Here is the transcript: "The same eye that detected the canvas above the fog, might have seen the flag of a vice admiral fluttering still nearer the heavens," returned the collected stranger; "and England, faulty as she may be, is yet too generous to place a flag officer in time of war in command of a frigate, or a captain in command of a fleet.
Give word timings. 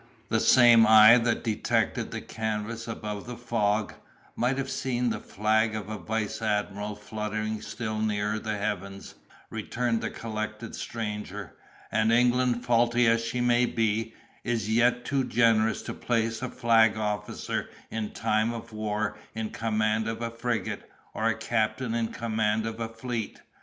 "The 0.29 0.39
same 0.39 0.87
eye 0.87 1.19
that 1.19 1.43
detected 1.43 2.09
the 2.09 2.21
canvas 2.21 2.87
above 2.87 3.27
the 3.27 3.37
fog, 3.37 3.93
might 4.35 4.57
have 4.57 4.71
seen 4.71 5.11
the 5.11 5.19
flag 5.19 5.75
of 5.75 5.89
a 5.89 5.99
vice 5.99 6.41
admiral 6.41 6.95
fluttering 6.95 7.61
still 7.61 7.99
nearer 7.99 8.39
the 8.39 8.57
heavens," 8.57 9.13
returned 9.51 10.01
the 10.01 10.09
collected 10.09 10.73
stranger; 10.73 11.55
"and 11.91 12.11
England, 12.11 12.65
faulty 12.65 13.05
as 13.05 13.23
she 13.23 13.41
may 13.41 13.67
be, 13.67 14.15
is 14.43 14.73
yet 14.75 15.05
too 15.05 15.23
generous 15.23 15.83
to 15.83 15.93
place 15.93 16.41
a 16.41 16.49
flag 16.49 16.97
officer 16.97 17.69
in 17.91 18.09
time 18.09 18.51
of 18.53 18.73
war 18.73 19.15
in 19.35 19.51
command 19.51 20.07
of 20.09 20.23
a 20.23 20.31
frigate, 20.31 20.89
or 21.13 21.27
a 21.27 21.35
captain 21.37 21.93
in 21.93 22.07
command 22.07 22.65
of 22.65 22.79
a 22.79 22.89
fleet. 22.89 23.43